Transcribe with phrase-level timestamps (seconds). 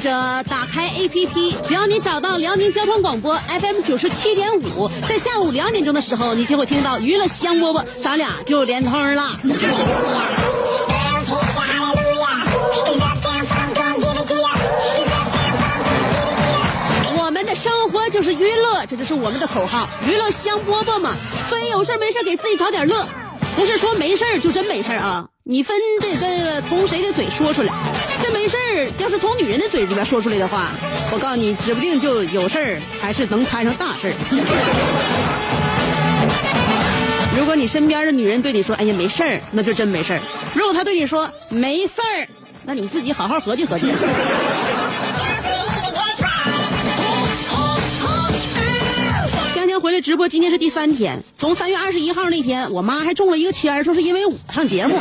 [0.00, 0.10] 或者
[0.44, 9.36] 打开 APP，只要你找到辽宁交通广播 FM 九十七点五，在下午两点钟的时候，你就会听到娱乐香饽饽，咱俩就连通了。
[17.18, 21.14] 我们的生活就是娱乐，这就是我们的口号，娱乐香饽饽嘛。
[21.50, 23.06] 所以有事没事给自己找点乐，
[23.54, 25.26] 不是说没事就真没事啊。
[25.44, 27.74] 你分这个从谁的嘴说出来，
[28.32, 30.68] 没事儿要是从女人的嘴里边说出来的话，
[31.12, 34.14] 我告诉你，指不定就有事儿，还是能摊上大事儿。
[37.38, 40.18] 如果你身边的女人对你说：“哎呀，没事儿”，那就真没事儿；
[40.54, 42.28] 如果她对你说“没事儿”，
[42.64, 43.86] 那你自己好好合计合计。
[49.54, 51.22] 香香回来直播，今天是第三天。
[51.38, 54.98] 从三月二十一号那天，我妈还中了一个签儿，说是因为我上节目。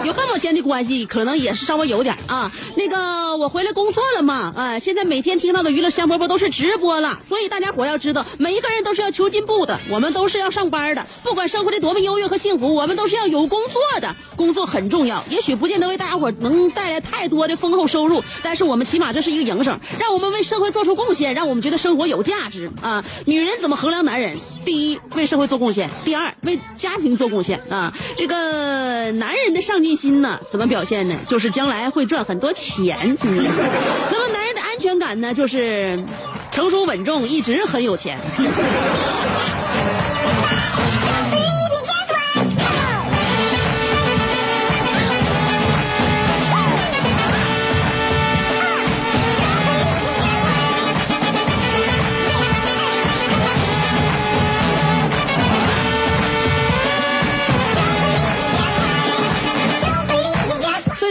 [0.06, 2.50] 有半毛钱的关系，可能也是稍微有点啊。
[2.76, 11.06] 那个，我回来工作了嘛，啊、现在每天听到的娱乐香饽饽都是直播了，所以大家伙要知道，每一个人都是要求进步的，我们都是要上班的。
[11.22, 14.14] 不管生活的多么优越和幸福，我们都是要有工作的。
[14.36, 23.04] 工作很重要，也许不见得为大家伙能带来太多的丰厚收入，但是我们起码这是一个营生，让我们为社会做出贡献，让我们觉得生活有价值啊。
[23.26, 24.38] 女人怎么衡量男人？
[24.64, 27.92] 第一，为社会做贡献；第二，为家庭做贡献啊。
[28.16, 31.16] 这个男人的上进心呢，怎么表现呢？
[31.28, 33.16] 就是将来会赚很多钱。
[33.22, 36.02] 那么男人的安全感呢，就是
[36.50, 38.18] 成熟稳重，一直很有钱。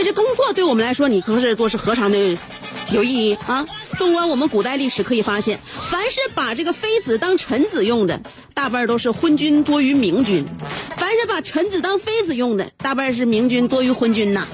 [0.09, 2.17] 这工作对我们来说，你可是做是何尝的
[2.91, 3.63] 有意义啊？
[3.95, 5.59] 纵观我们古代历史，可以发现，
[5.91, 8.19] 凡是把这个妃子当臣子用的，
[8.55, 10.43] 大半都是昏君多于明君；
[10.97, 14.47] 凡是把臣子当妃子用的，大半是明君多于昏君呐。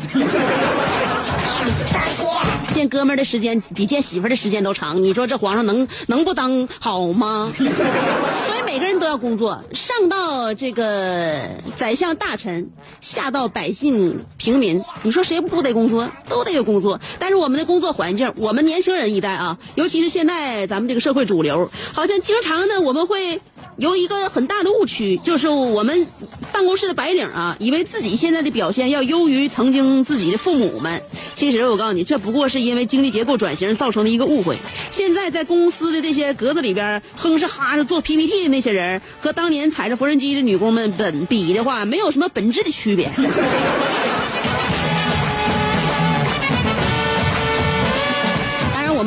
[2.76, 7.50] 见哥们儿的时间比见媳妇儿的时间都长，你说这皇上能能不当好吗？
[7.56, 11.40] 所以每个人都要工作，上到这个
[11.78, 12.70] 宰相大臣，
[13.00, 16.10] 下到百姓平民，你说谁不得工作？
[16.28, 17.00] 都得有工作。
[17.18, 23.40] 但是我们的工作环境，我们年轻人一代啊，尤其是现在咱们这个社会主流，好像经常呢我们会。
[23.78, 26.08] 有一个很大的误区，就是我们
[26.54, 31.02] 办公室的白领啊，以为自己现在的表现要优于曾经自己的父母们。
[31.36, 34.58] 其实我告诉你，这不过是因为经济结构转型造成的一个误会。
[34.92, 43.12] 现在在公司的这些格子里边哼哧哈哧做 PPT 的那些人，和当年踩着缝纫机的女工们本比的话，没有什么本质的区别。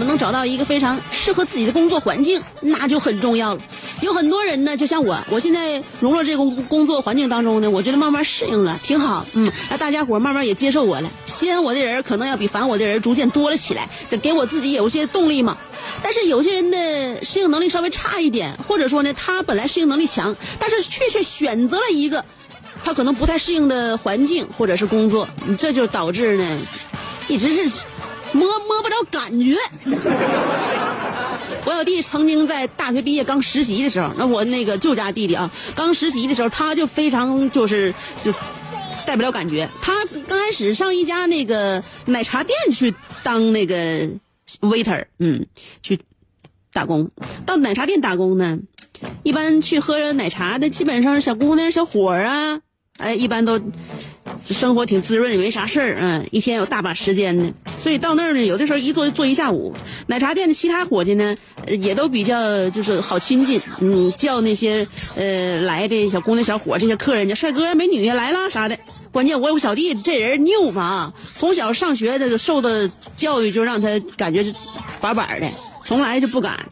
[0.08, 3.60] 能找到一个非常适合自己的工作环境，那就很重要了。
[4.00, 9.26] 有很多人呢，就像我，我现在融入这个工作环境当中呢，我觉得慢慢适应了，挺好。
[9.34, 15.56] 嗯，那大家伙慢慢也接受我了，稀罕我的人可能要比烦我的人逐渐多了起来，这给我自己有一些动力嘛。
[16.02, 22.24] 但是有些人的适应能力稍微差一点，或者说呢，他本来适应能力强，但是却却选择了一个
[22.84, 25.28] 他可能不太适应的环境或者是工作，
[25.58, 26.58] 这就导致呢，
[27.28, 27.84] 一直是。
[28.32, 29.56] 摸摸不着感觉，
[31.64, 38.32] 我小弟曾经在大学毕业刚实习的时候，那我那个舅家弟弟啊，刚实习的时候，他就非常就是就
[39.06, 39.68] 带不了感觉。
[39.80, 39.92] 他
[40.26, 44.08] 刚开始上一家那个奶茶店去当那个
[44.60, 45.46] waiter，嗯，
[45.82, 45.98] 去
[46.72, 47.10] 打工。
[47.46, 48.58] 到奶茶店打工呢，
[49.22, 52.60] 一般去喝奶茶的基本上小姑娘、小伙儿啊，
[52.98, 53.60] 哎，一般都
[54.38, 57.52] 生活挺滋润，也没啥事儿，嗯，一天有大把时间呢。
[57.78, 59.74] 所以到那儿呢，有的时候一坐就坐一下午。
[60.06, 61.36] 奶茶店的其他伙计呢，
[61.80, 63.60] 也都比较就是好亲近。
[63.80, 64.86] 你叫那些
[65.16, 68.78] 呃来的小姑娘、小伙这些客人家，帅哥美女呀来了啥的。
[69.10, 74.44] 关键我有个小弟，这人拗嘛，从小上学的受的教育就让他感觉
[75.00, 75.48] 板板的，
[75.84, 76.68] 从来就不敢。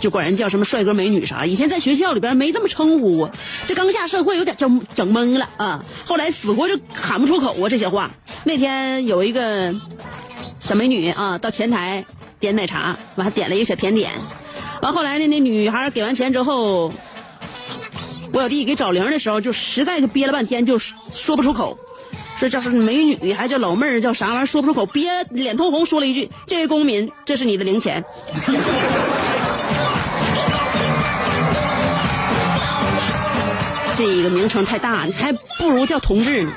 [0.00, 3.30] 就管人叫什么帅哥美女啥，以前在学校里边没这么称呼过，
[3.66, 5.84] 这刚下社会有点整整懵了啊。
[6.06, 8.10] 后来死活就喊不出口啊这些话。
[8.44, 9.74] 那天有一个
[10.58, 12.04] 小美女啊到前台
[12.38, 14.10] 点奶茶，完还点了一个小甜点，
[14.80, 16.92] 完后来呢那女孩给完钱之后，
[18.32, 21.78] 我小弟给找零的时候就实在就憋了半天就说不出口。
[22.36, 28.02] 说叫是美女还叫老妹儿叫啥玩意儿说不出口，憋脸通红说了一句：“这位公民，这是你的零钱。”
[34.00, 36.50] 这一个名称太大，你还不如叫同志呢。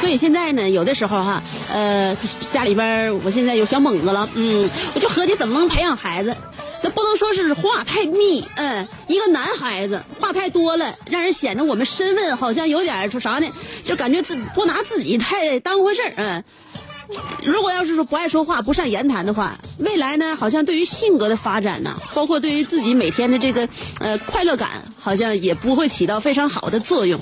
[0.00, 2.16] 所以现在呢，有的时候哈，呃，
[2.50, 6.34] 家里边我现在有小猛子了，嗯，我就合计怎么能培养孩子。
[6.80, 13.46] 那不能说是话太密，嗯，一个男孩子话太多了，让人显得我们身份好像有点说啥呢？
[13.84, 16.44] 就感觉自不拿自己太当回事儿，嗯。
[17.44, 23.68] 如果要是说不爱说话、不善言谈的话，未来呢，好像对于性格的发展呢，包括对于自己每天的这个
[24.00, 27.20] 呃快乐感，好像也不会起到非常好的作用。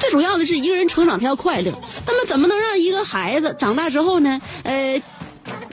[0.00, 1.72] 最主要的是，一个人成长他要快乐，
[2.06, 4.40] 那么怎么能让一个孩子长大之后呢？
[4.62, 5.02] 呃。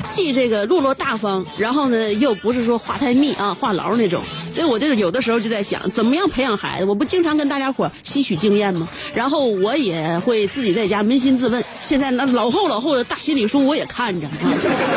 [0.09, 4.21] 既这个落落大方，然后呢又不是说话太密啊，话痨那种，
[4.51, 6.85] 所以我就有的时候就在想，怎么样培养孩子？
[6.85, 8.87] 我不经常跟大家伙吸取经验吗？
[9.15, 11.63] 然后我也会自己在家扪心自问。
[11.79, 14.33] 现在那老厚老厚的大心理书我也看着啊，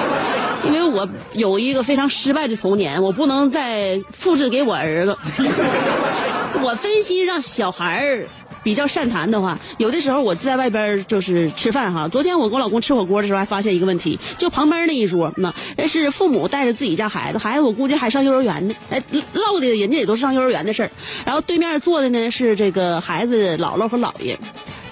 [0.66, 5.16] 因为我有一个非常失败的童年，我不能再复制给我儿子。
[6.62, 8.26] 我分析让小孩儿。
[8.66, 12.08] 比较善谈的话，有的时候我在外边就是吃饭哈。
[12.08, 18.74] 昨天我跟我老公吃火锅的时候，还发现一个问题，就旁边那一桌，那那是父母带着自己家孩子，孩子我估计还上幼儿园呢。
[18.90, 19.00] 哎，
[19.34, 20.90] 唠的人家也都是上幼儿园的事儿。
[21.24, 24.36] 然后对面坐的呢是这个孩子姥姥和姥爷，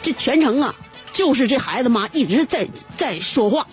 [0.04, 0.72] 这全程啊，
[1.12, 3.66] 就是这孩子妈一直在在说话。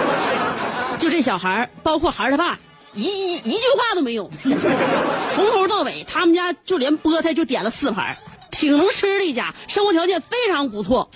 [0.98, 2.58] 就这小孩包括孩儿他爸，
[2.94, 8.16] 一一句话都没有，从头到尾，他们家就连菠菜就点了四盘。
[8.50, 11.08] 挺能吃的一家，生活条件非常不错。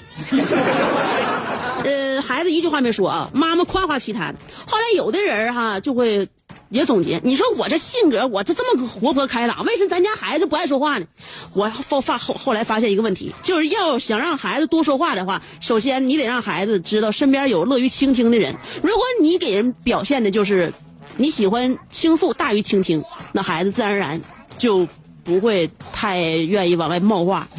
[1.84, 4.34] 呃，孩子一句话没说啊，妈妈夸夸其谈。
[4.66, 6.26] 后来有的人哈就会
[6.70, 11.06] 也总结，你说我这性格，我这这么活泼开朗，为什么咱家孩子不爱说话呢？
[11.52, 18.54] 我发发后后来发现一个问题，就是要想让孩子多说话的话，首先你得让孩子知道身边有乐于倾听的人。
[18.82, 20.72] 如果你给人表现的就是
[21.16, 24.20] 你喜欢倾诉大于倾听，那孩子自然而然
[24.56, 24.88] 就。
[25.24, 27.48] 不会太愿意往外冒话，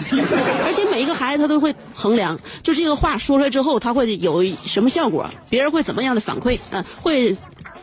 [0.63, 7.35] 而且每一个孩子他都会衡量，就这个话说出来之后，他会有什么效果，别人会怎么样的反馈，嗯，会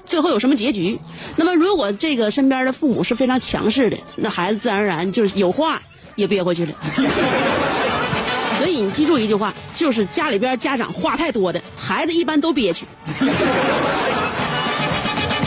[0.07, 0.99] 最后有什么结局。
[1.37, 5.83] 那么，如果这个身边的父母是非常强势的，那孩子自然而然就是有话
[6.15, 6.73] 也憋回去了。
[8.59, 12.87] 所以你记住一句话，就是家里边家长话太多的孩子一般都憋屈。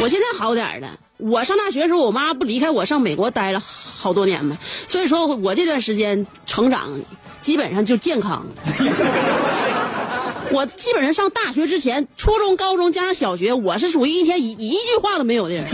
[0.01, 0.89] 我现在好点了。
[1.17, 4.57] 我上大学的时候，我妈不离开我上美国待了好多年嘛，
[4.87, 6.99] 所以说我这段时间成长
[7.41, 8.45] 基本上就健康。
[10.51, 15.65] 我基本上上大学之前，初中、高中加上小学，我是属于一天一一句话都没有的人。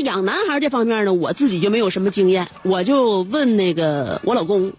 [0.00, 4.72] 养男孩这方面呢，我自己就没有什么经验，我就问那个我老公，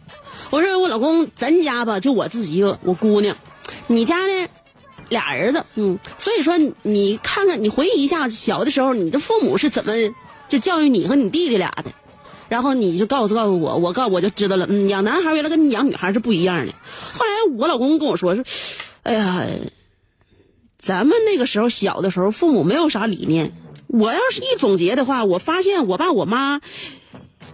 [0.49, 3.35] 我说我老公，咱家吧就我自己一个，我姑娘，
[3.87, 4.47] 你家呢
[5.09, 9.93] 俩儿子，嗯，所以说你看看，你回忆一下小的时候，你的父母是怎么
[10.49, 11.91] 就教育你和你弟弟俩的，
[12.49, 16.73] 然后你就告诉告诉我，我告我就知道了，嗯，养男孩原来跟养女孩是不一样的。
[17.13, 18.43] 后来我老公跟我说说，
[19.03, 19.45] 哎呀，
[20.77, 23.51] 咱们那个时候小的时候，父母没有啥理念。
[23.99, 26.59] 我要是一总结的话，我发现我爸我妈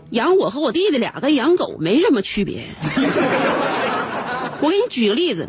[0.10, 2.64] 养我和我弟弟俩跟养狗没什么区别。
[4.62, 5.48] 我给你举个例子，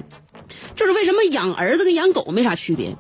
[0.75, 2.97] 就是为什么养儿子跟养狗没啥区别？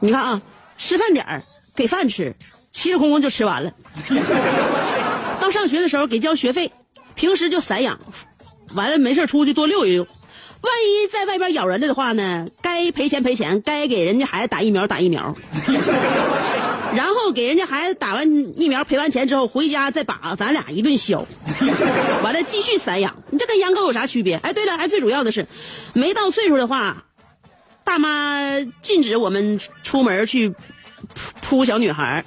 [0.00, 0.42] 你看啊，
[0.76, 1.42] 吃饭点儿
[1.74, 2.34] 给饭吃，
[2.70, 3.72] 气哄哄就吃完了。
[5.40, 6.72] 刚上学的时候给交学费，
[7.14, 7.98] 平时就散养，
[8.74, 10.06] 完了没事出去多溜一溜。
[10.66, 15.34] 万一在外边咬人了的话呢，该赔钱赔钱，该给人家孩子打疫苗打疫苗。
[16.94, 18.26] 然后给人家孩子打完
[18.60, 21.26] 疫苗赔完钱之后，回家再把咱俩一顿削，
[22.22, 23.14] 完了继续散养。
[23.30, 24.36] 你这跟养狗有啥区别？
[24.36, 25.46] 哎，对了，还最主要的是，
[25.92, 27.04] 没到岁数的话，
[27.84, 30.56] 大妈禁止我们出门去扑
[31.42, 32.24] 扑小女孩，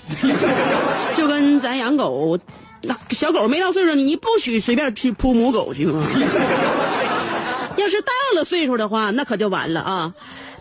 [1.16, 2.38] 就跟咱养狗，
[2.82, 6.06] 那小狗没到岁数，你不许随便去扑母狗去吗？
[7.90, 10.14] 是到了岁数的话，那可就完了啊！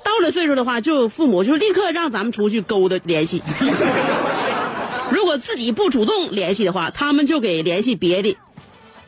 [0.04, 3.42] 到了岁数的话，就父母就立刻让咱们出去勾搭联系。
[5.12, 8.36] 如果自己不主动联系的话，他们就给联系别的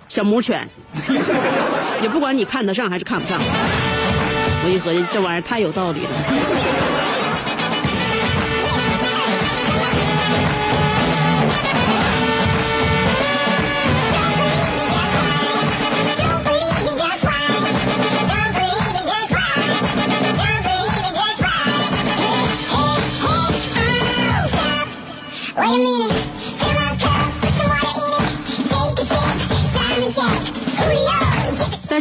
[0.08, 0.68] 小母犬，
[2.02, 3.40] 也不管你看得上还是看不上。
[4.62, 6.08] 我一合计，这玩意儿太有道理了。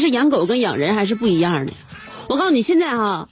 [0.09, 1.73] 养狗跟养人还是不一样的。
[2.27, 3.27] 我告诉你，现在哈、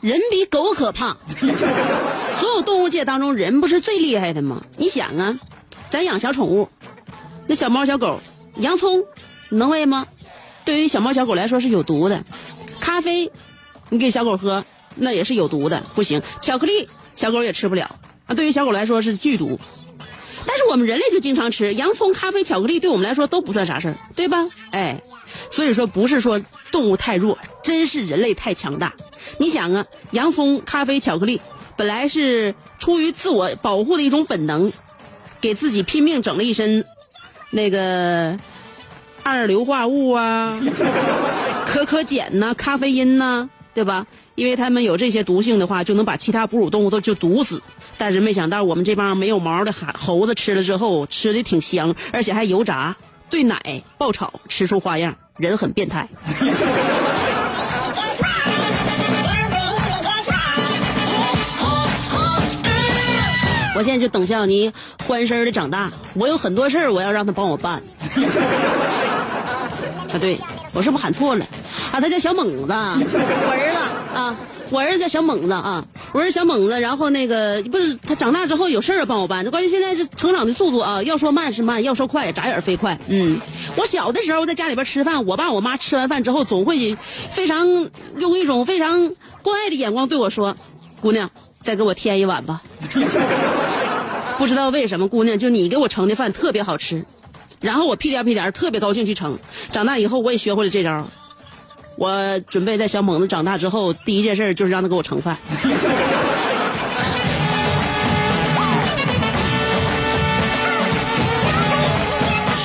[0.00, 1.16] 人比狗可怕。
[2.38, 4.62] 所有动物界当中，人不是最厉害的吗？
[4.76, 5.38] 你想啊，
[5.88, 6.68] 咱养小宠物，
[7.46, 8.20] 那小猫小狗，
[8.56, 9.04] 洋葱
[9.48, 10.06] 能喂吗？
[10.64, 12.24] 对于小猫小狗来说是有毒的。
[12.80, 13.30] 咖啡，
[13.88, 14.64] 你给小狗喝，
[14.94, 16.22] 那也是有毒的，不行。
[16.42, 18.34] 巧克力，小狗也吃不了啊。
[18.34, 19.58] 对于小狗来说是剧毒。
[20.48, 24.46] 但是我们人类就经常吃洋葱、咖啡、巧克力，对我们来说都不算啥事儿，对吧？
[24.70, 25.02] 哎，
[25.50, 26.40] 所以说不是说
[26.70, 28.92] 动物太弱，真是人类太强大。
[29.38, 31.40] 你想啊，洋葱、咖啡、巧克力
[31.76, 34.72] 本来是出于自我保护的一种本能，
[35.40, 36.84] 给自己拼命整了一身
[37.50, 38.36] 那个
[39.22, 40.58] 二硫化物啊、
[41.66, 44.06] 可可碱呐、咖啡因呐、对吧？
[44.36, 47.62] 因为它们有这些毒性的话，就能把其他哺乳动物都就毒死。
[47.98, 52.94] 但是没想到我们这帮没有毛的猴猴子吃了之后，吃的挺香，而且还油炸、
[53.30, 56.08] 兑奶、爆炒，吃出花样，人很变态。
[63.78, 64.72] 我现在就等小尼
[65.06, 67.74] 欢声的长大，我有很多事儿我要让他帮我办。
[70.08, 70.38] 啊，对，
[70.76, 71.44] 我是不是喊错了？
[71.90, 73.78] 啊，他叫小猛子， 我儿子
[74.14, 74.36] 啊，
[74.68, 76.78] 我儿子叫小猛子啊，我儿子小猛子。
[76.78, 82.98] 然后那个不是他长大之后有事儿要帮我办，这关键现在是成长的速度啊，要说慢是慢，要说快眨眼飞快。
[83.08, 83.40] 嗯，
[83.76, 86.94] 我小的时候在家里边吃饭，我爸我妈吃完饭之后总会
[87.32, 87.66] 非常
[88.18, 90.54] 用一种非常关爱的眼光对我说
[91.00, 91.30] ：“姑娘，
[91.62, 92.60] 再给我添一碗吧。”
[94.38, 97.02] 不知道为什么，姑娘，就你给我盛的饭特别好吃，
[97.60, 99.38] 然后我屁颠屁颠特别高兴去盛。
[99.72, 101.06] 长大以后我也学会了这招，
[101.96, 105.36] 我准备在小猛子长大之后，第一件事就是让他给我盛饭。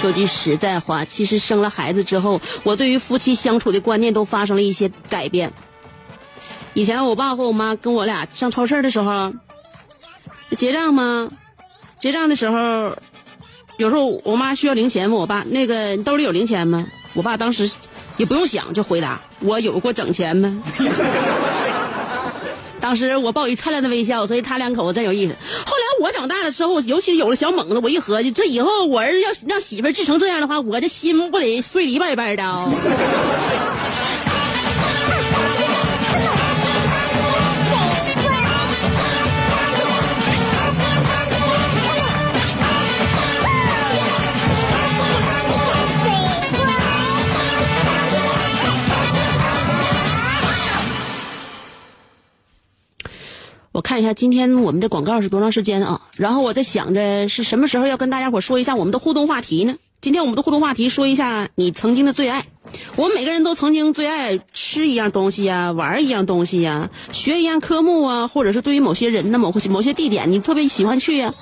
[0.01, 5.53] 说句实在话，其实生了孩子之后，我对于夫妻相处的观念都发生了一些改变。
[6.73, 9.31] 以前我爸和我妈跟我俩上超市的时候，
[10.57, 11.29] 结账吗？
[11.99, 12.97] 结账的时候，
[13.81, 16.85] 有时候我妈需要零钱问我爸：“那个你兜里有零钱吗？”
[17.15, 17.67] 我爸当时
[18.15, 20.61] 也不用想就回答：“我有过整钱吗？”
[22.79, 25.33] 当时我报以灿烂的微笑，所以他两口子真有意思。
[25.65, 32.69] 后来我长大了之后，尤其是有了小猛子，我一合计，这以后我儿子要让媳妇儿治成这样的话，我这心不得碎一半一半的、哦。
[53.91, 56.03] 看一下今天我们的广告是多长时间啊？
[56.15, 59.75] 然后我在想着是什么时候要跟大家伙说一下我们的互动话题呢？
[59.99, 62.45] 今天我们的互动话题说一下你曾经的最爱。
[62.95, 71.33] 我们每个人都曾经最爱吃一样东西呀，玩一样东西呀，学一样科目啊，或者是对于某些人呢、某些某些地点你特别喜欢去呀。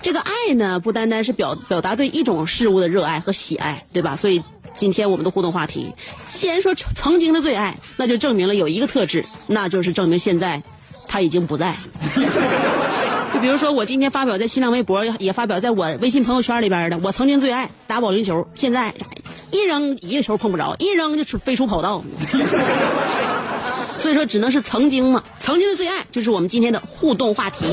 [0.00, 4.14] 这个爱呢，不单单是表表达对一种事物的热爱和喜爱，对吧？
[4.14, 4.44] 所以
[4.76, 5.90] 今天我们的互动话题，
[6.28, 10.62] 既然说曾经的最爱，那就证明了有一个特质，那就是证明现在。
[11.08, 11.76] 他已经不在。
[13.32, 18.94] 就比如说，我今天发表在新浪微博，也发表在我微信朋友圈里边的，我曾经最爱打保龄球，现在
[19.50, 22.02] 一扔一个球碰不着，一扔就出飞出跑道。
[23.98, 27.66] 所 所以说只能是曾经嘛，曾经的最爱就是我们今天的互动话题。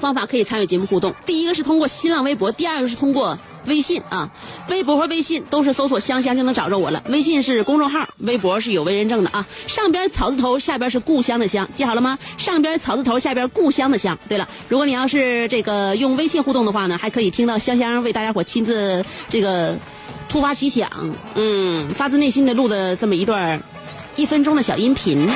[0.00, 4.30] 方法可以参与节目互动，第一个是通过新浪微博，第二个是通过微信啊。
[4.68, 7.02] 微博和微信都是搜索“香香”就能找着我了。
[7.08, 9.46] 微信是公众号，微博是有微认证的啊。
[9.68, 12.18] 上边草字头，下边是故乡的乡，记好了吗？
[12.38, 14.18] 上边草字头，下边故乡的乡。
[14.28, 19.76] 对了，如果你要是这个用微信互动的话呢，还可以听到香香为大家伙亲自这个
[20.28, 20.90] 突发奇想，
[21.34, 23.62] 嗯，发自内心的录的这么一段
[24.16, 25.28] 一分钟的小音频。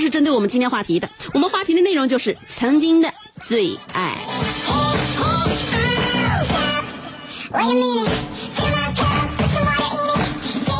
[0.00, 1.08] 是针对我们今天话题的。
[1.34, 4.18] 我们话题的内容就是曾经的最爱。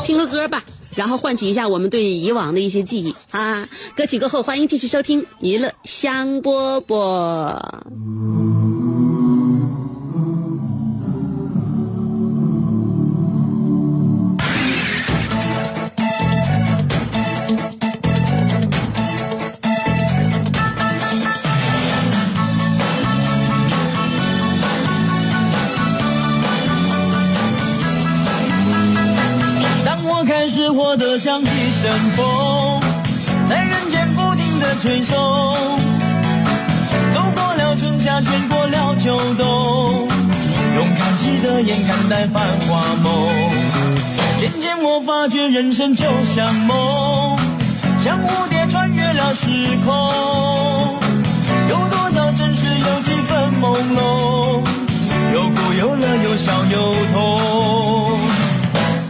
[0.05, 0.65] 听个歌吧，
[0.97, 3.69] 然后唤起一下我们对以往的一些记忆啊！
[3.95, 8.60] 歌曲过后，欢迎继续收听娱乐香饽饽。
[31.91, 32.81] 像一阵风，
[33.49, 35.13] 在人间不停的吹送，
[37.13, 40.07] 走过了春夏，卷过了秋冬，
[40.77, 43.29] 用看戏的眼看待繁华梦。
[44.39, 47.37] 渐渐我发觉人生就像梦，
[48.05, 49.49] 像蝴蝶穿越了时
[49.85, 50.97] 空，
[51.69, 54.63] 有多少真实，有几分朦胧，
[55.35, 58.21] 有苦有乐，有笑有痛。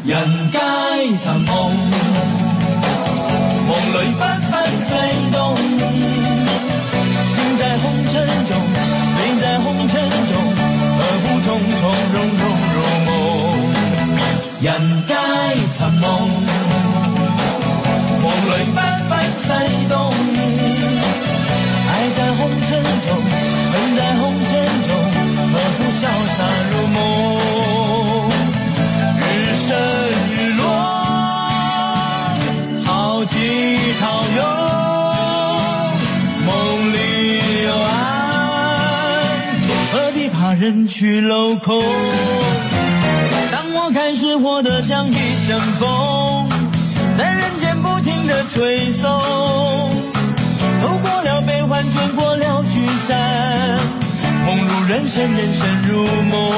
[0.03, 1.49] 人皆尋夢，
[5.33, 8.13] 动心在红尘
[8.47, 8.51] 中
[9.19, 9.93] 人在红尘
[10.31, 10.33] 中
[10.99, 13.09] 何不从从容容入梦？
[14.61, 14.67] 人
[15.07, 15.15] 皆
[15.73, 16.05] 寻梦
[18.23, 19.43] 梦里纷纷西
[19.89, 19.93] 东
[21.89, 22.39] 爱在红
[22.69, 22.69] 尘
[23.07, 23.09] 中
[23.73, 24.51] 恨在红尘
[24.87, 24.89] 中
[25.51, 26.03] 何不潇
[26.37, 26.39] 洒
[26.71, 27.60] 如梦？
[40.71, 41.83] 人去楼空？
[43.51, 45.15] 当我开始活得像一
[45.49, 46.49] 阵风，
[47.19, 49.11] 在人间不停的吹送，
[50.81, 53.81] 走过了悲欢，卷过了聚散，
[54.47, 56.53] 梦如人生，人生如梦。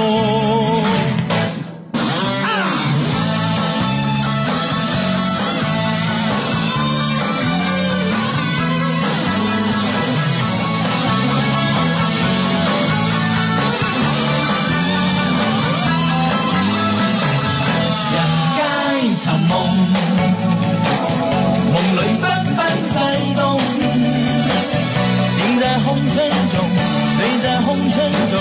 [28.03, 28.35] 红尘，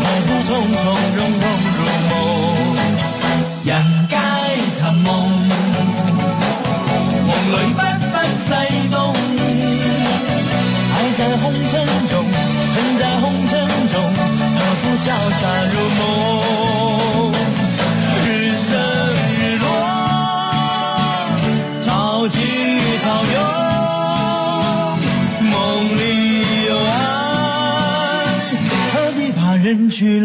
[0.00, 0.84] 梦途匆匆，
[1.16, 1.44] 容容
[1.76, 1.78] 如
[2.10, 2.12] 梦，
[3.64, 3.70] 人
[4.08, 4.14] 皆
[4.78, 5.08] 残梦。
[7.26, 7.80] 梦里不
[8.12, 8.48] 分西
[8.90, 8.94] 东，
[10.94, 11.72] 爱在红尘
[12.08, 12.12] 中，
[12.74, 13.52] 恨在红尘
[13.92, 13.94] 中，
[14.54, 15.06] 何不潇
[15.40, 16.61] 洒如梦？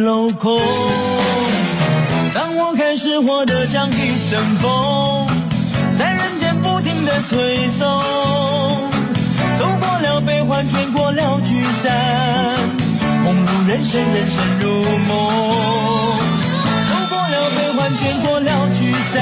[0.08, 0.58] 镂空？
[2.34, 5.28] 当我开始活得像一阵风，
[5.98, 7.86] 在人间不停的吹送，
[9.58, 12.58] 走过了悲欢，卷过了聚散，
[13.26, 15.12] 梦如人生，人生如梦。
[16.88, 19.22] 走过了悲欢，卷过了聚散，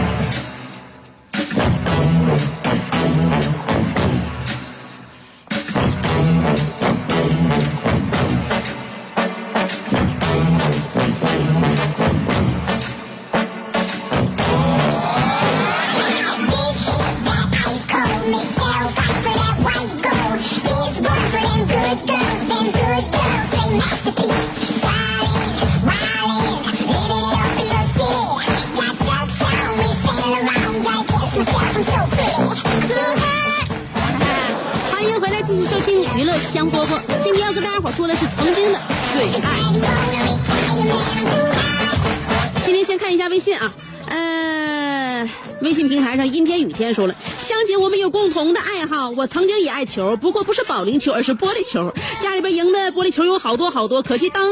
[49.31, 51.91] 曾经也爱球，不过不是保龄球，而是玻璃球。
[52.19, 54.43] 家里边赢的玻璃球有好多好多，可惜当。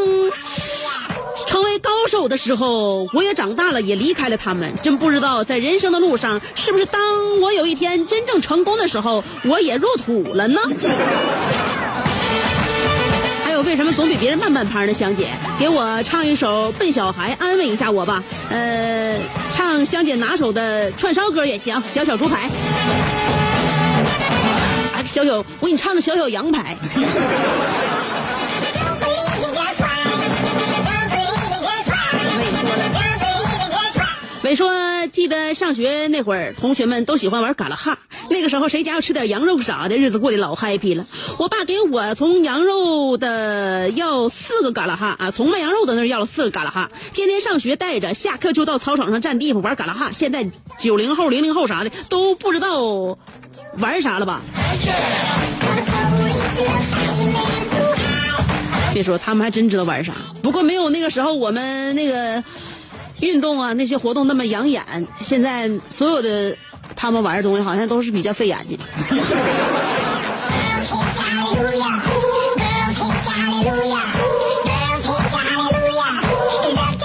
[1.48, 4.72] 成为高手的时候，我也长大了，也离开了他们。
[4.82, 7.02] 真不知道在人生的路上，是不是当
[7.42, 10.62] 我有一天真正成功的时候，我也入土了呢？
[13.44, 14.94] 还有，为什么总比别人慢半拍呢？
[14.94, 15.28] 香姐，
[15.60, 18.24] 给我唱一首《笨小孩》，安慰一下我吧。
[18.50, 19.18] 呃，
[19.52, 22.48] 唱香姐拿手的串烧歌也行，《小小猪排》。
[25.10, 26.78] 小小，我给你唱个《小小羊排》。
[34.44, 34.72] 伟说，
[35.08, 37.98] 记得上学那会儿，同学们都喜欢玩嘎啦哈。
[38.30, 41.06] 那个时候，谁家要吃点羊肉啥的，日子过得老 happy 了。
[41.38, 50.12] 我爸给我从羊肉的要四个嘎啦哈啊，从卖羊肉的那儿要了四个嘎啦哈，天天上学带着，下课就到操场上占地方玩嘎啦哈。
[50.12, 53.18] 现在九零后、零零后啥的都不知道
[53.78, 54.42] 玩啥了吧？
[58.94, 62.44] 别说，他们还真知道玩啥，不过没有那个时候我们那个。
[63.22, 64.82] 运动啊，那些活动那么养眼，
[65.22, 66.56] 现在所有的
[66.96, 68.80] 他们玩的东西好像都是比较费眼睛。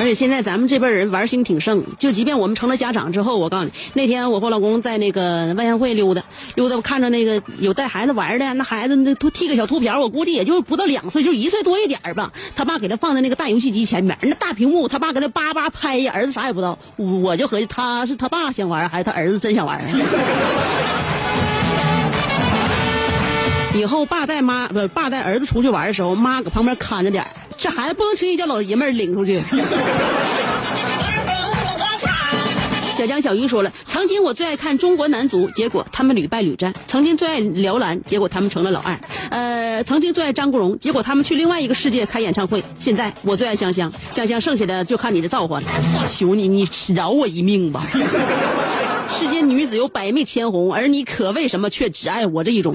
[0.05, 6.23] 而且现在咱们这辈人玩心挺盛，就即便我们成了家长之后，我告诉你，那天我和老公在那个万象汇溜达，
[6.57, 12.31] 溜达，我看着那个有带孩子玩的，那孩子那剃个小秃瓢，我估计也就不到两岁，就一岁多一点吧。
[12.55, 16.79] 他爸给他放在那个大游戏机前面，那大屏幕，他爸给他叭叭拍呀，儿子啥也不知道。
[16.97, 19.81] 我就合计他是他爸想玩，还是他儿子真想玩？
[23.75, 27.27] 以后爸带妈不爸带儿子出去玩的时候，妈搁旁边看着点
[27.59, 29.40] 这孩子不能轻易叫老爷们儿领出去。
[32.97, 38.95] 小江小鱼说了，曾经我最爱看中国男足，结果他们屡败屡战；曾经最爱辽篮，结果他们成了老二；
[39.31, 42.62] 呃，曾经最爱张国荣，结果他们去另外一个世界开演唱会。
[42.79, 45.67] 现在我最爱香香，香香剩下的就看你的造化了。
[46.09, 47.85] 求你，你饶我一命吧！
[49.11, 52.73] 世间女子有百媚千红，而你可为什么却只爱我这一种？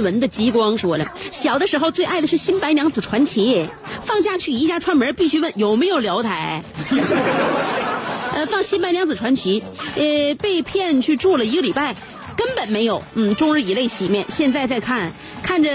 [0.00, 3.56] 文的极光说了，小的时候最爱的是《新白娘子传奇》，
[4.04, 6.62] 放假去宜家串门必须问有没有聊台。
[8.34, 9.60] 呃，放《新白娘子传奇》，
[9.96, 11.94] 呃，被骗去住了一个礼拜。
[12.36, 14.24] 根本没有，嗯，终日以泪洗面。
[14.30, 15.68] 现在再看，看着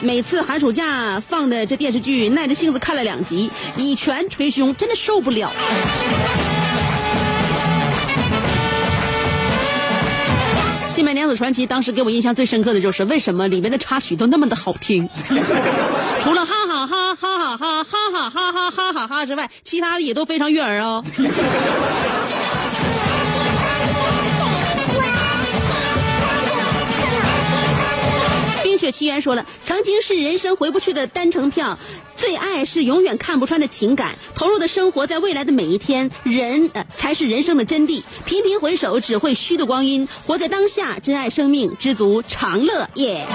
[0.00, 5.52] 每次寒暑假放的这电视剧，耐着性子看了两集，以拳捶胸，真的受不了。
[10.94, 15.08] 《新白娘子传奇》当时给我印象最深刻的就是为什么里面的插曲都那么的好听，
[16.22, 21.02] 除了哈哈哈哈哈哈哈哈哈哈哈哈哈之外，其他的也都非常悦耳哦。
[28.62, 31.76] 冰雪奇缘说了，曾经是人生回不去的单程票，
[32.26, 38.02] 最爱是永远看不穿的情感，投入的生活在未来的每一天，人呃才是人生的真谛。
[38.24, 42.88] 频频回首，只会虚度光阴，活在当下，珍爱生命，知足常乐。
[42.94, 43.26] 耶！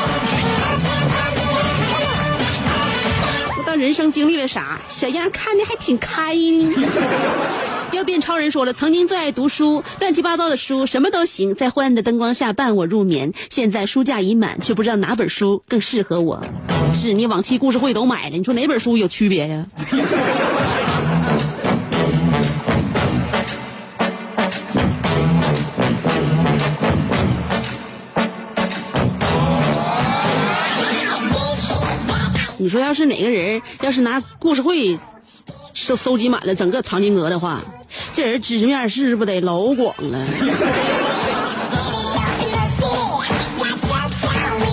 [3.55, 7.68] 不知道人生经历了啥，小样看的还挺开呢。
[7.91, 13.33] 要变超人说了，曾经最爱读书，乱七八糟的书，什么都行，在昏暗的灯光下伴我入眠。
[13.49, 16.41] 现在书架已满，却不知道哪本书更适合我。
[16.93, 19.65] 是你往期故事会都买了，你说哪本书有区别呀？
[32.57, 34.99] 你说要是哪个人要是拿故事会
[35.73, 37.63] 收收集满了整个藏经阁的话，
[38.13, 40.25] 这人知识面是不得老广了。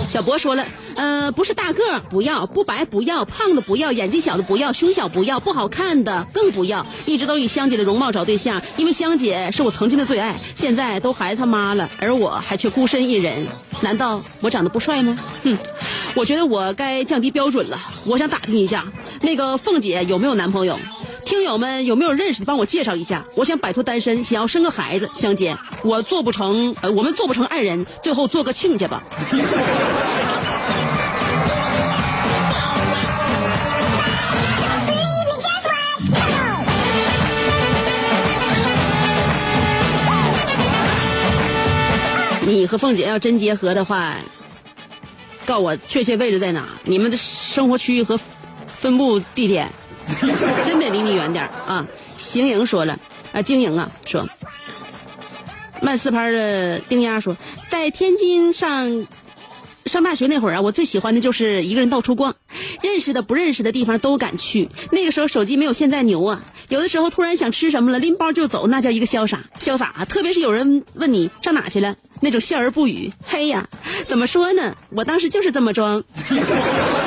[0.07, 6.83] 小博说了，呃，不是大个不要，不白不要，胖的不要，眼睛小的不要，胸小不要，不好看的更不要。
[7.05, 13.45] 一直都以香姐的容貌找对象，因为香姐是我曾经的最爱，现在都孩子他妈了，而我还却孤身一人。
[13.81, 15.19] 难道我长得不帅吗？
[15.43, 15.55] 哼，
[16.15, 17.79] 我觉得我该降低标准了。
[18.05, 18.85] 我想打听一下，
[19.21, 20.79] 那个凤姐有没有男朋友？
[21.27, 23.21] 听友们有没有认识的，帮我介绍一下。
[23.35, 25.09] 我想摆脱单身，想要生个孩子。
[25.13, 29.03] 香姐，我做不成，呃，我们做不成爱人，最后做个亲家吧。
[42.45, 44.15] 你和凤姐要真结合的话，
[45.45, 46.69] 告我确切位置在哪？
[46.85, 48.17] 你们的生活区域和
[48.79, 49.69] 分布地点，
[50.63, 51.85] 真得离你远点啊！
[52.17, 52.97] 行营说了，
[53.33, 54.27] 啊，经营啊说，
[55.81, 57.35] 慢四拍的丁丫说，
[57.69, 59.05] 在天津上
[59.85, 62.35] 上大学那会儿啊，我最喜欢的就是一个人到处逛，
[62.81, 64.69] 认识的不认识的地方都敢去。
[64.91, 70.05] 那个时候手机没有现在牛啊，有的时候突然想吃什么了，拎包就走，那叫一个潇洒潇洒。
[70.09, 73.11] 特别是有人问你上哪去了，那种笑而不语。
[73.25, 73.67] 嘿呀，
[74.07, 74.75] 怎么说呢？
[74.89, 76.03] 我当时就是这么装。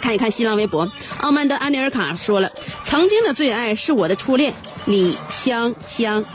[0.00, 2.50] 看一看新浪微博，傲慢的安尼尔卡说了，
[2.84, 4.52] 曾经的最爱是我的初恋
[4.86, 6.24] 李香香。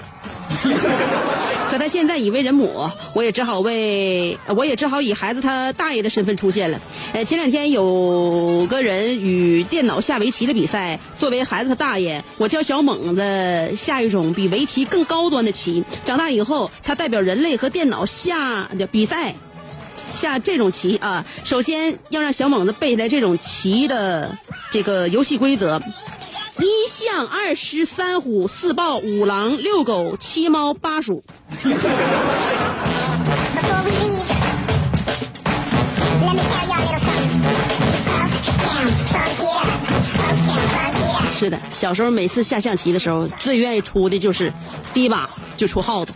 [1.70, 6.80] 可他现在已为人母，我也只好为，我也只好以孩子他大爷的身份出现了。
[7.14, 15.84] 呃，前两天有个人与电脑下围棋的比赛，作为孩子他大爷，我教小猛子下一种比围棋更高端的棋。
[16.06, 19.34] 长大以后，他代表人类和电脑下的比赛，
[20.16, 24.36] 下这种棋啊，首先要让小猛子背下来这种棋的
[24.72, 25.82] 这个游戏规则。
[26.60, 31.24] 一象二狮三虎四豹五狼六狗七猫八鼠。
[41.38, 44.54] 是的，小时候每次下象棋的时候，最愿意出的就是
[44.94, 46.14] 第一把就出耗子。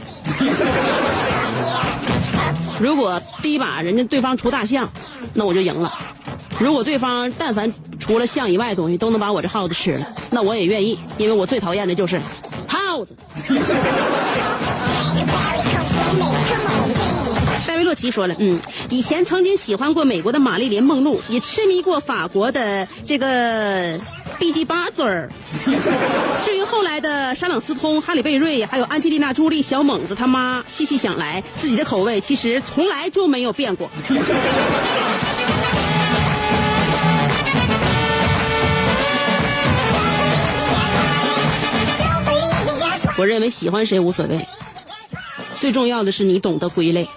[2.79, 4.89] 如果第一把人家对方出大象，
[5.33, 5.91] 那我就赢了。
[6.59, 12.19] 如果对方但凡除了象以外的东西都能把我这耗子吃了，那我也愿意，因为我最讨厌的就是
[12.67, 13.15] 耗子。
[17.67, 18.59] 戴维洛奇说了，嗯，
[18.89, 23.99] 以前曾经喜欢过美国的玛丽莲梦露，也痴迷过法国的这个
[24.39, 24.65] B.G.
[24.65, 25.29] 巴泽尔。
[26.41, 33.89] 至于后来的沙朗斯通、哈里贝瑞，还有安吉丽娜·朱莉、小猛子他妈，细细想来，自己的口味其实从来就没有变过。
[43.19, 44.47] 我认为喜欢谁无所谓，
[45.59, 47.09] 最重要的是你懂得归类。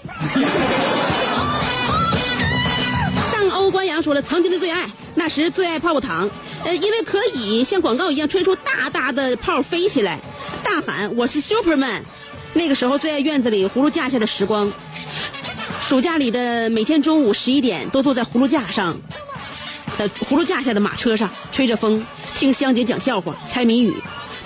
[3.30, 6.30] 上欧关阳说了，曾经的最爱，那时最爱泡泡糖，
[6.64, 10.18] 呃，因为可以像广告一样吹出大大的泡飞起来，
[10.62, 12.02] 大喊我是 Superman。
[12.52, 14.70] 那个时候最爱院子里葫芦架下的时光，
[15.80, 18.98] 暑假里的每天中午十一点，都坐在葫芦架上，
[19.98, 22.04] 呃，葫芦架下的马车上，吹着风，
[22.36, 23.94] 听香姐讲笑话，猜谜语。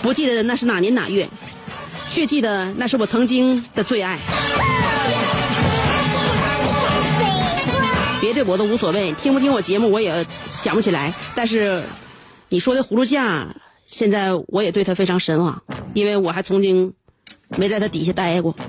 [0.03, 1.29] 不记得那是哪年哪月，
[2.07, 4.19] 却记得那是我曾经的最爱。
[8.21, 11.13] 别对我都无所谓，听不听我节目我也想不起来。
[11.35, 11.83] 但是
[12.55, 13.49] 你说的葫芦架，
[13.89, 15.61] 现在我也对他非常神往，
[15.93, 16.93] 因为我还曾经
[17.59, 18.55] 没在他底下待过。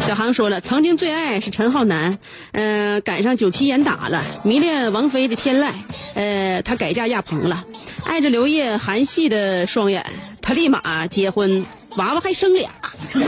[0.00, 2.18] 小航说了，曾经最爱是陈浩南，
[2.50, 5.70] 嗯、赶上九七严打了，迷恋王菲的天籁，
[6.14, 7.62] 呃，他改嫁亚鹏了，
[8.04, 10.04] 爱着刘烨韩系的双眼，
[10.40, 11.64] 他立马结婚
[11.96, 12.70] 娃娃还生俩。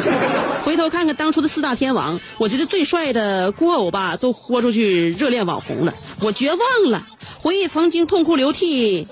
[0.65, 7.07] 回头看看当初的四大天王，我觉得最帅的郭欧吧都豁出去热恋网红了，我绝望了。
[7.39, 9.07] 回忆曾经痛哭流涕，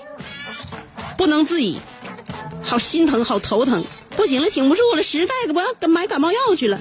[1.17, 1.77] 不能自已，
[2.63, 3.83] 好心疼，好头疼，
[4.17, 6.79] 不行了，挺不住了，实在的我要买感冒药去了。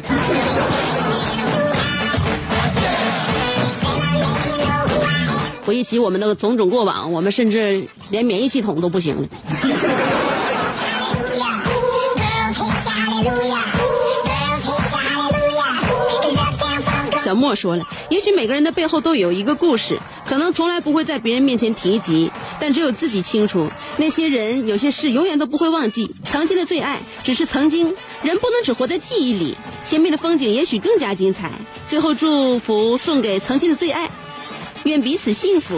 [5.65, 9.29] 回忆起我们的种种过往，我们甚至连免疫系统都不行了。
[17.35, 23.69] 莫说了，也许每个人的背后都有一个故事，可能从来不会在别人面前提及，但只有自己清楚。
[23.97, 26.15] 那些人，有些事，永远都不会忘记。
[26.31, 27.95] 曾经的最爱，只是曾经。
[28.23, 31.51] 人不能只活在记忆里，前面的风景也许更加精彩。
[31.89, 34.09] 最后，祝福送给曾经的最爱。
[34.85, 35.75] 愿彼此幸福。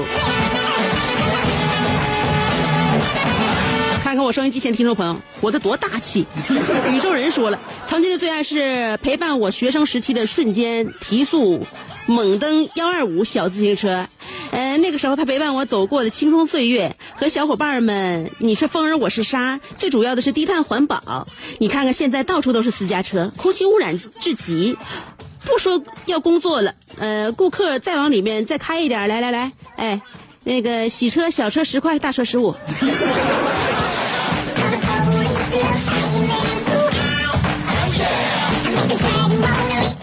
[4.14, 6.24] 看看我收音机前听众朋友，活得多大气！
[6.94, 11.66] 宇宙人说了，曾经的最爱是陪伴我学生时期的瞬间提速
[12.06, 14.06] 猛蹬幺二五小自行车。
[14.52, 21.26] 呃，那个时候他陪伴我走过的轻松岁月，和小伙伴们，你是风儿我是沙，最主要的是低碳环保。
[21.58, 24.78] 你看看现在到处都是私家车，空气污染至极。
[25.44, 30.00] 不说要工作了，呃，顾客再往里面再开一点，来来来，哎，
[30.44, 32.54] 那个洗车小车十块，大车十五。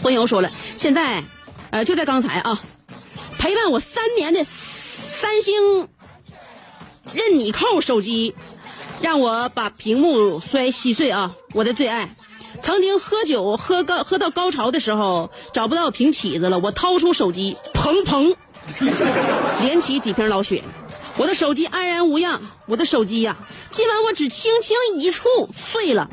[0.03, 1.23] 婚友说了，现在，
[1.69, 2.59] 呃，就在刚才啊，
[3.37, 5.87] 陪伴我三年的三星
[7.13, 8.35] 任你扣手机，
[9.01, 12.15] 让我把屏幕摔稀碎啊，我的最爱。
[12.61, 18.35] 曾经喝酒喝高喝到高潮的时候找不到瓶起子了，我掏出手机，砰砰，
[19.61, 20.63] 连起几瓶老雪，
[21.21, 22.41] 我的手机安然无恙。
[22.65, 23.37] 我的手机呀，
[23.69, 25.29] 今晚我只轻轻一触
[25.71, 26.09] 碎了。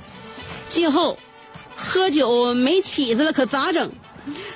[0.69, 1.19] 今后
[1.75, 3.91] 喝酒没起子了，可咋整？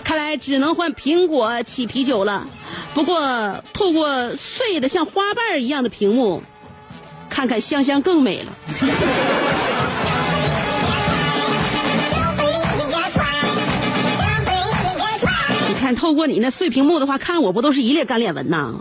[0.05, 2.47] 看来只能换苹果起啤酒了。
[2.93, 3.19] 不过
[3.73, 6.43] 透过碎的像花瓣一样的屏幕，
[7.31, 8.53] 看看香香更美了。
[15.67, 18.75] 你看，透过你那碎屏幕的话，看我不都是一列干脸纹呐？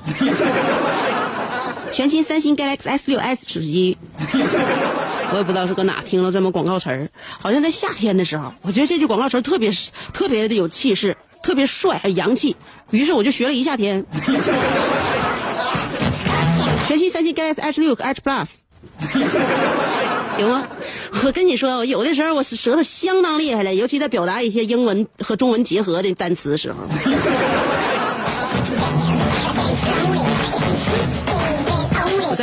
[1.91, 3.97] 全新三星 Galaxy S 六 S 手机，
[5.31, 9.71] 我也不知道是搁哪听了这么广告词儿，好像在夏天的时候，我觉得这句广告词特别
[10.13, 12.55] 特别的有气势，特别帅还洋气，
[12.91, 14.05] 于是我就学了一夏天。
[16.87, 18.47] 全新三星 Galaxy S 六 H Plus。
[20.35, 20.65] 行吗？
[21.25, 26.77] 我跟你说，有的时候我舌头相当厉害了，尤其在表达一些英文和中文结合的单词时候。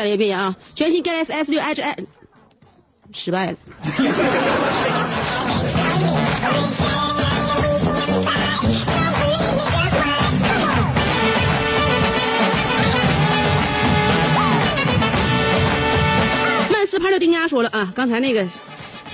[0.08, 0.56] 我再来一遍啊！
[0.74, 2.06] 全新 Galaxy S 六 Edge，
[3.12, 3.56] 失败了。
[17.00, 18.44] 派六丁家说了啊，刚才那个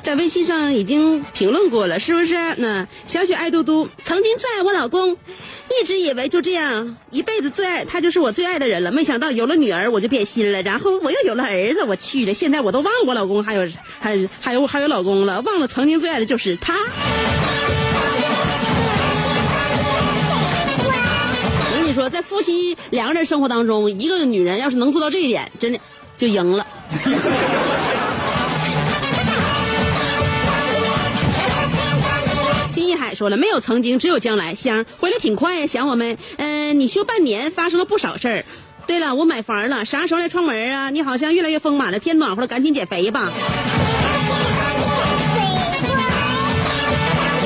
[0.05, 2.35] 在微信上已经评论过了，是不是？
[2.59, 13.67] 那小雪爱嘟嘟曾经最爱我老公，一直以为就这样一辈子最爱他就是我最爱的人了，没想到有了女儿我就变心了，然后我又有了儿子，我去了，现在我都忘我老公还有
[13.99, 16.77] 还 还有还有老公了，忘了曾经最爱的就是他。
[21.73, 25.81] 我跟你说，在夫妻两个人生活当中，一个女人要是能做到这一点，真的
[26.19, 26.67] 就赢了。
[33.15, 36.17] 说了：“没有曾经，只有将来。”香回来挺快呀，想我们。
[36.37, 38.45] 嗯，你休半年，发生了不少事儿。
[38.87, 40.91] 对了，我买房了，啥时候来串门啊？
[40.91, 43.31] 你好像越来越丰满了，天暖和了，赶紧减肥吧。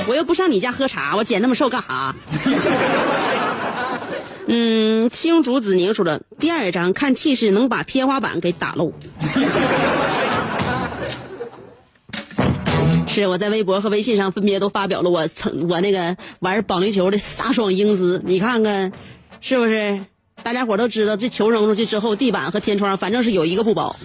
[0.06, 2.14] 我又不上你家喝茶，我减那么瘦干啥？
[4.50, 8.90] 嗯，青竹子宁说了，第二章看气势能把天花板给打漏。
[13.08, 18.92] 是我在微博和微信上分别都发表了我曾我那个玩保龄球的飒爽英姿，你看看，
[19.40, 20.04] 是不是？
[20.42, 23.96] 大家伙都知道，这球扔出去之后，地板和天窗反正是有一个不保。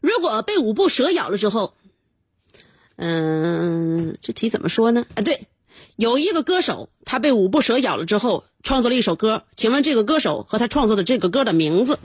[0.00, 1.74] 如果被五步蛇咬了之后，
[2.96, 5.06] 嗯，这题怎么说呢？
[5.14, 5.46] 啊，对，
[5.96, 11.98] 有一个歌手，他被五步蛇咬了之后，创作了一首歌，请问这个歌手和他创作的这个歌的名字。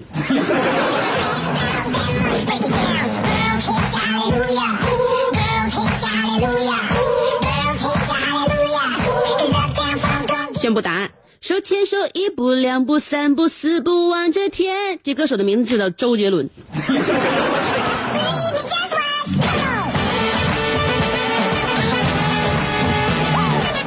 [10.55, 14.97] 宣布答案，手牵手，一步、两步、三步、四步，望着天。
[15.03, 16.49] 这歌手的名字叫周杰伦。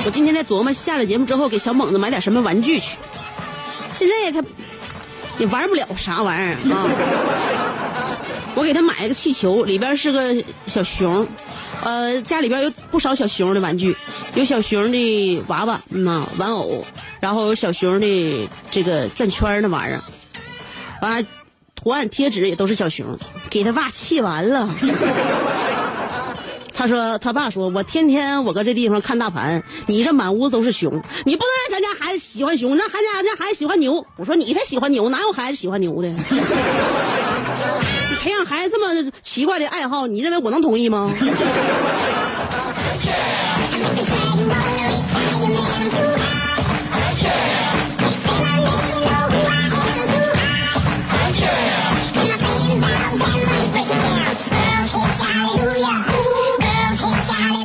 [0.07, 2.97] 我今天在琢磨下了节目之后给小猛子买点什么玩具去。
[3.93, 4.41] 现在他
[5.37, 6.87] 也玩不了啥玩意儿啊。
[8.55, 10.33] 我给他买了个气球，里边是个
[10.67, 11.27] 小熊，
[11.83, 13.97] 呃，家里边有不少小熊的玩具，
[14.37, 16.87] 有小熊的娃娃，嗯，玩偶，
[17.19, 20.01] 然后有小熊的这个转圈的玩意儿，
[21.03, 21.29] 完了
[21.75, 23.19] 图案贴纸也都是小熊，
[23.51, 24.69] 给他爸气完了。
[26.87, 30.93] 他说：“他爸说，我天天我搁这地方看大盘，你这满屋子都是熊，
[31.25, 34.07] 你不能让咱家孩子喜欢熊，让咱家咱家孩子喜欢牛。
[34.15, 36.09] 我说你才喜欢牛，哪有孩子喜欢牛的？
[38.09, 41.13] 你培养孩子这么奇怪的爱好，你认为我能同意吗？”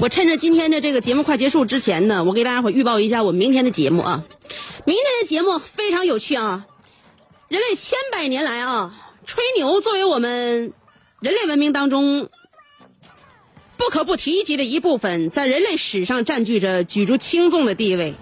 [0.01, 4.23] 我趁着今天的这个节目快结束之前呢，我给大家伙预报一下我明天的节目啊。
[4.83, 6.65] 明天的节目非常有趣啊！
[7.49, 8.95] 人类千百年来啊，
[9.27, 10.73] 吹牛作为我们
[11.19, 12.27] 人类文明当中
[13.77, 18.15] 不可不提及的一部分，在人类史上占据着举足轻重的地位。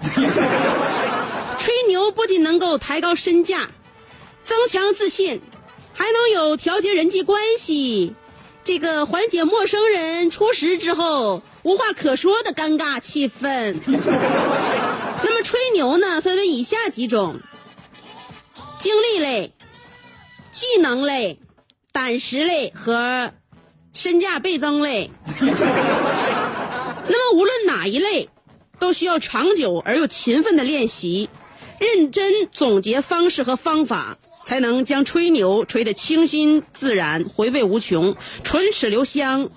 [1.57, 3.69] 吹牛不仅能够抬高身价、
[4.43, 5.39] 增强自信，
[5.93, 8.15] 还能有调节人际关系。
[8.69, 13.75] 这个缓解陌生人初识之后无话可说的尴尬气氛。
[15.23, 17.39] 那么吹牛呢，分为以下几种：
[18.77, 19.55] 经历类、
[20.51, 21.39] 技能类、
[21.91, 23.33] 胆识类和
[23.91, 25.09] 身价倍增类。
[27.07, 28.29] 那么无论哪一类，
[28.77, 31.27] 都需要长久而又勤奋的练习，
[31.79, 34.19] 认真总结方式和方法。
[34.49, 39.51] 才能将吹牛吹得清新自然、回味无穷、唇齿留香。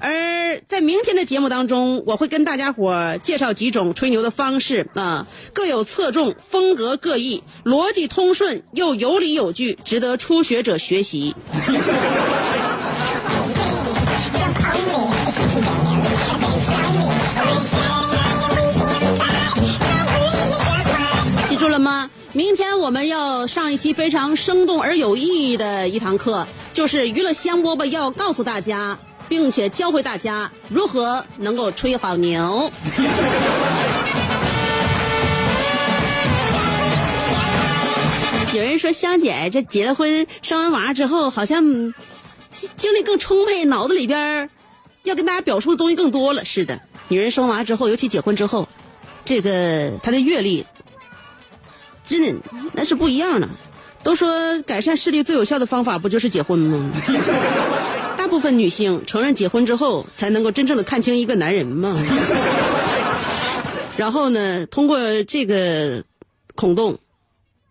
[0.00, 11.32] 而在明天的节目当中，我会跟大家伙介绍几种吹牛的方式啊，各有侧重，风格各异，逻辑通顺又有理有据，值得初学者学习。
[22.36, 32.70] 明天我们要上一期非常生动而有意义的一堂课，就是娱乐香饽饽要告诉大家，并且教会大家如何能够吹好牛。
[38.52, 41.64] 有人说香姐这结了婚生完娃之后，好像
[42.52, 44.50] 精力更充沛，脑子里边
[45.04, 46.44] 要跟大家表述的东西更多了。
[46.44, 46.78] 是的，
[47.08, 48.68] 女人生娃之后，尤其结婚之后，
[49.24, 50.66] 这个她的阅历。
[52.08, 52.34] 真的
[52.72, 53.48] 那是不一样的。
[54.02, 56.92] 都说改善视力最有效的方法不就是结婚吗？
[58.16, 61.96] 大部分女性承认结婚之后才能够真正的看清一个男人嘛。
[63.96, 66.04] 然后呢，通过这个
[66.54, 66.98] 孔洞，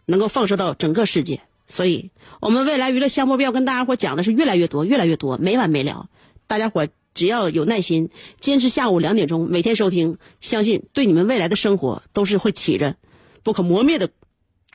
[0.05, 1.41] 能够放射到整个世界。
[1.67, 2.11] 所以，
[2.41, 6.07] 我们未来娱乐项目要跟大家伙讲的是越来越多，越来越多，没完没了。
[6.47, 8.09] 大家伙只要有耐心，
[8.39, 12.95] 坚持下午两点钟每天收听，相信对你们未来的生活都是会起着
[13.41, 14.09] 不可磨灭的。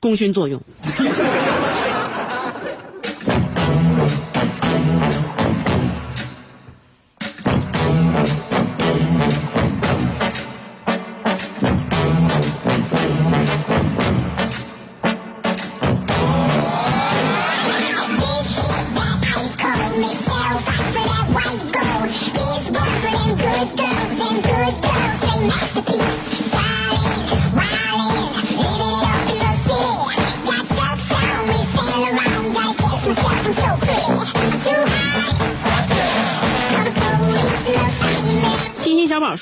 [0.00, 0.60] 功勋作用。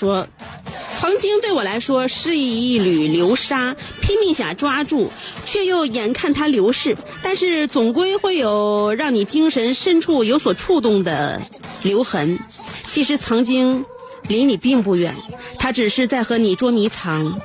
[0.08, 0.26] 说，
[0.98, 5.12] 曾经对我来说是一缕流沙，拼命想抓住，
[5.44, 6.96] 却又眼看它流逝。
[7.22, 11.42] 但是总归会有让你精神深处有所触动的
[11.82, 12.38] 留痕。
[12.86, 13.84] 其实曾经
[14.28, 15.14] 离你并不远，
[15.58, 17.38] 他只是在和你捉迷藏。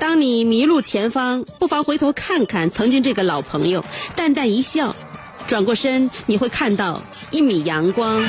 [0.00, 3.84] 当你迷路前方，不妨回头看看曾经这个老朋友，
[4.16, 4.96] 淡淡一笑，
[5.46, 7.00] 转过身你会看到
[7.30, 8.20] 一米阳光。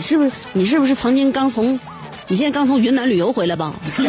[0.00, 1.78] 你是不是你是不是曾经刚从，
[2.26, 3.74] 你现在刚从云南旅游回来吧？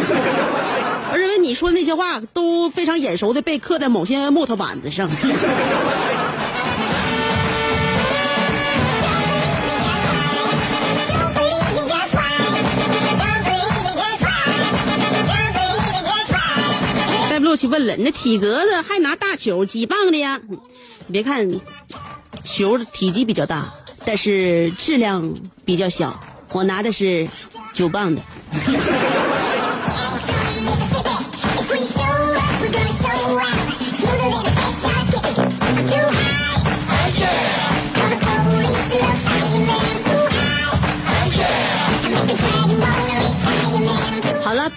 [1.12, 5.06] 我认为你说的那些话都非常眼熟的被刻在某些木头板子上。
[17.28, 20.40] 戴布洛奇问了：“你那体格子还拿大球几棒的呀？
[21.06, 21.46] 你别看
[22.42, 23.66] 球体积比较大。”
[24.04, 25.32] 但是质量
[25.64, 26.18] 比较小。
[26.52, 27.26] 我拿的是
[27.72, 28.20] 九磅的。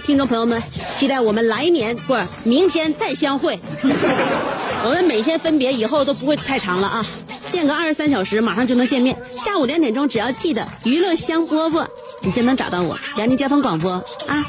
[0.06, 3.60] 听众朋友们，期待我们来年不是明天再相会。
[4.86, 7.04] 我们每天分别以后都不会太长了啊，
[7.50, 9.18] 间隔二十三小时，马上就能见面。
[9.36, 11.84] 下午两点钟，只要记得娱乐香饽饽，
[12.22, 12.96] 你就能找到我。
[13.18, 13.94] 辽宁交通广播
[14.28, 14.46] 啊。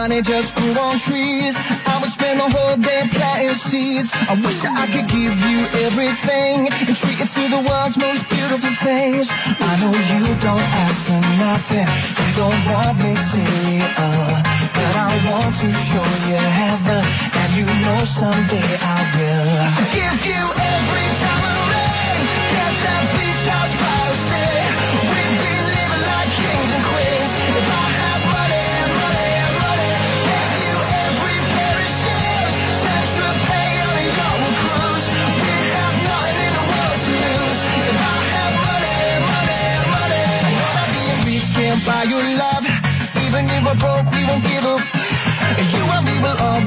[0.00, 1.54] Money just grew on trees.
[1.92, 4.08] I would spend the whole day planting seeds.
[4.32, 8.24] I wish that I could give you everything and treat you to the world's most
[8.32, 9.28] beautiful things.
[9.60, 11.88] I know you don't ask for nothing.
[12.16, 13.92] You don't want material.
[14.00, 14.40] Uh,
[14.72, 17.02] but I want to show you heaven.
[17.40, 19.52] And you know someday I will.
[20.00, 20.42] Give you
[20.72, 21.49] every time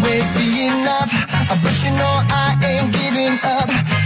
[0.04, 1.12] always be enough.
[1.64, 4.03] But you know I ain't giving up.